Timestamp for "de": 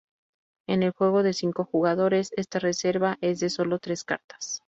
1.21-1.31, 3.39-3.51